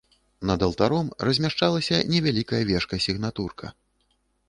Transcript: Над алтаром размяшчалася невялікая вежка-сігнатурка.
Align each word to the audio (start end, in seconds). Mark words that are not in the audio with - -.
Над 0.51 0.63
алтаром 0.67 1.11
размяшчалася 1.29 2.01
невялікая 2.15 2.63
вежка-сігнатурка. 2.73 3.75